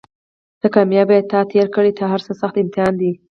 ته 0.59 0.67
کامیاب 0.75 1.09
یې 1.15 1.21
تا 1.31 1.39
تېر 1.51 1.67
کړی 1.75 1.91
تر 1.97 2.05
هرڅه 2.13 2.31
سخت 2.41 2.55
امتحان 2.59 2.93
دی 3.01 3.11